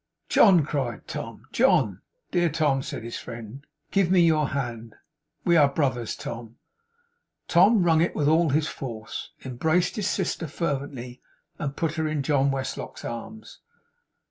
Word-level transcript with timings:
'John!' 0.29 0.65
cried 0.65 1.07
Tom. 1.07 1.43
'John!' 1.51 2.01
'Dear 2.31 2.49
Tom,' 2.49 2.81
said 2.81 3.03
his 3.03 3.19
friend, 3.19 3.67
'give 3.91 4.09
me 4.09 4.21
your 4.21 4.47
hand. 4.47 4.95
We 5.45 5.55
are 5.57 5.67
brothers, 5.71 6.15
Tom.' 6.15 6.55
Tom 7.47 7.83
wrung 7.83 8.01
it 8.01 8.15
with 8.15 8.27
all 8.27 8.49
his 8.49 8.67
force, 8.67 9.29
embraced 9.45 9.97
his 9.97 10.07
sister 10.09 10.47
fervently, 10.47 11.21
and 11.59 11.77
put 11.77 11.97
her 11.97 12.07
in 12.07 12.23
John 12.23 12.49
Westlock's 12.49 13.05
arms. 13.05 13.59